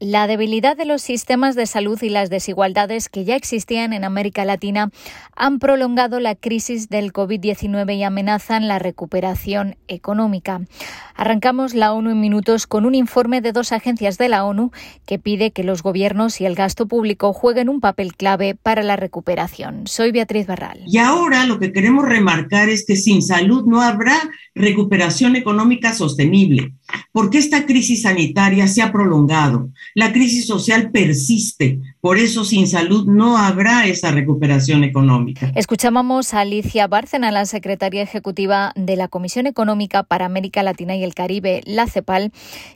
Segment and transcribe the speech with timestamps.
[0.00, 4.46] La debilidad de los sistemas de salud y las desigualdades que ya existían en América
[4.46, 4.90] Latina
[5.36, 10.62] han prolongado la crisis del COVID-19 y amenazan la recuperación económica.
[11.14, 14.70] Arrancamos la ONU en minutos con un informe de dos agencias de la ONU
[15.04, 18.96] que pide que los gobiernos y el gasto público jueguen un papel clave para la
[18.96, 19.86] recuperación.
[19.86, 20.80] Soy Beatriz Barral.
[20.86, 24.16] Y ahora lo que queremos remarcar es que sin salud no habrá
[24.54, 26.72] recuperación económica sostenible,
[27.12, 33.06] porque esta crisis sanitaria se ha prolongado, la crisis social persiste, por eso sin salud
[33.06, 35.52] no habrá esa recuperación económica.
[35.54, 41.04] Escuchábamos a Alicia Bárcena, la secretaria ejecutiva de la Comisión Económica para América Latina y
[41.04, 42.32] el Caribe, la CEPAL,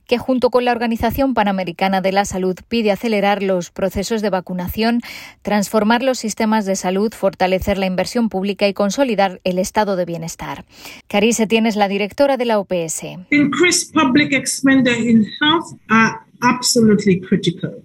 [0.07, 5.01] que junto con la Organización Panamericana de la Salud pide acelerar los procesos de vacunación,
[5.43, 10.65] transformar los sistemas de salud, fortalecer la inversión pública y consolidar el estado de bienestar.
[11.09, 13.05] Carise tiene es la directora de la OPS.
[13.31, 17.84] Increased public expenditure in health are absolutely critical.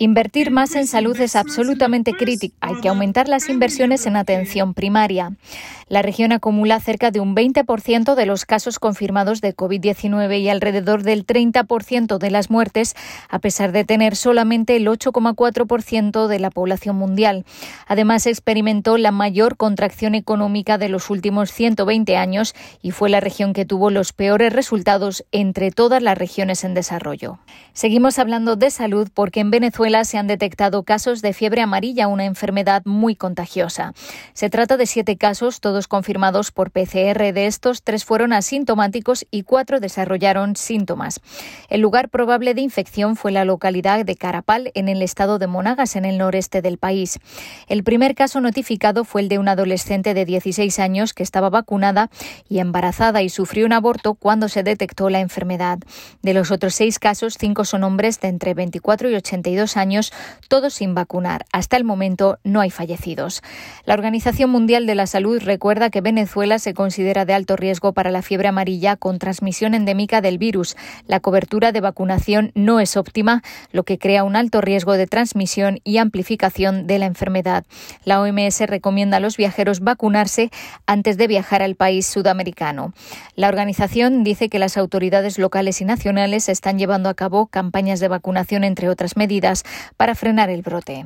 [0.00, 2.54] Invertir más en salud es absolutamente crítico.
[2.60, 5.32] Hay que aumentar las inversiones en atención primaria.
[5.88, 11.02] La región acumula cerca de un 20% de los casos confirmados de COVID-19 y alrededor
[11.02, 12.94] del 30% de las muertes,
[13.30, 17.46] a pesar de tener solamente el 8,4% de la población mundial.
[17.86, 23.54] Además, experimentó la mayor contracción económica de los últimos 120 años y fue la región
[23.54, 27.38] que tuvo los peores resultados entre todas las regiones en desarrollo.
[27.72, 32.26] Seguimos hablando de salud porque en Venezuela se han detectado casos de fiebre amarilla, una
[32.26, 33.94] enfermedad muy contagiosa.
[34.34, 37.32] Se trata de siete casos, todos confirmados por PCR.
[37.32, 41.20] De estos, tres fueron asintomáticos y cuatro desarrollaron síntomas.
[41.68, 45.94] El lugar probable de infección fue la localidad de Carapal, en el estado de Monagas,
[45.94, 47.20] en el noreste del país.
[47.68, 52.10] El primer caso notificado fue el de una adolescente de 16 años que estaba vacunada
[52.48, 55.78] y embarazada y sufrió un aborto cuando se detectó la enfermedad.
[56.22, 60.12] De los otros seis casos, cinco son hombres de entre 24 y 82 años,
[60.48, 61.44] todos sin vacunar.
[61.52, 63.42] Hasta el momento no hay fallecidos.
[63.84, 67.92] La Organización Mundial de la Salud recuerda Recuerda que Venezuela se considera de alto riesgo
[67.92, 70.78] para la fiebre amarilla con transmisión endémica del virus.
[71.06, 75.80] La cobertura de vacunación no es óptima, lo que crea un alto riesgo de transmisión
[75.84, 77.66] y amplificación de la enfermedad.
[78.04, 80.50] La OMS recomienda a los viajeros vacunarse
[80.86, 82.94] antes de viajar al país sudamericano.
[83.36, 88.08] La organización dice que las autoridades locales y nacionales están llevando a cabo campañas de
[88.08, 89.64] vacunación, entre otras medidas,
[89.98, 91.04] para frenar el brote.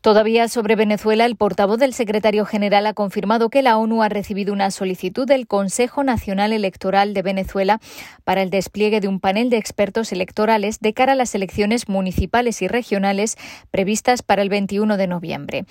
[0.00, 4.52] Todavía sobre Venezuela, el portavoz del secretario general ha confirmado que la ONU ha recibido
[4.52, 7.80] una solicitud del Consejo Nacional Electoral de Venezuela
[8.22, 12.62] para el despliegue de un panel de expertos electorales de cara a las elecciones municipales
[12.62, 13.36] y regionales
[13.70, 15.64] previstas para el 21 de noviembre.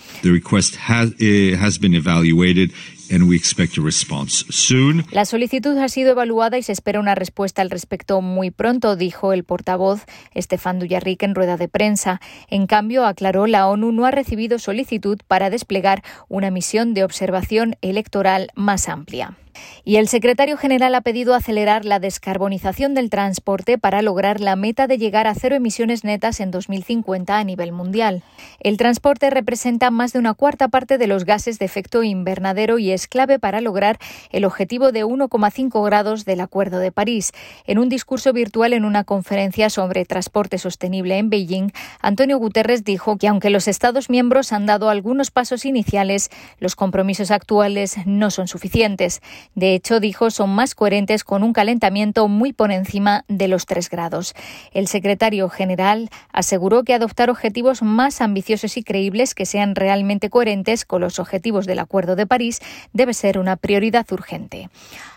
[5.11, 9.33] La solicitud ha sido evaluada y se espera una respuesta al respecto muy pronto, dijo
[9.33, 10.01] el portavoz
[10.33, 12.19] Estefan Duyarric en rueda de prensa.
[12.49, 17.75] En cambio, aclaró, la ONU no ha recibido solicitud para desplegar una misión de observación
[17.81, 19.37] electoral más amplia.
[19.83, 24.87] Y el secretario general ha pedido acelerar la descarbonización del transporte para lograr la meta
[24.87, 28.23] de llegar a cero emisiones netas en 2050 a nivel mundial.
[28.59, 32.91] El transporte representa más de una cuarta parte de los gases de efecto invernadero y
[32.91, 33.99] es clave para lograr
[34.31, 37.31] el objetivo de 1,5 grados del Acuerdo de París.
[37.65, 43.17] En un discurso virtual en una conferencia sobre transporte sostenible en Beijing, Antonio Guterres dijo
[43.17, 46.29] que aunque los Estados miembros han dado algunos pasos iniciales,
[46.59, 49.21] los compromisos actuales no son suficientes.
[49.53, 53.89] De hecho, dijo, son más coherentes con un calentamiento muy por encima de los 3
[53.89, 54.33] grados.
[54.73, 60.85] El secretario general aseguró que adoptar objetivos más ambiciosos y creíbles que sean realmente coherentes
[60.85, 62.59] con los objetivos del Acuerdo de París
[62.93, 64.69] debe ser una prioridad urgente.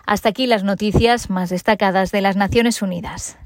[0.05, 3.37] Hasta aquí las noticias más destacadas de las Naciones Unidas.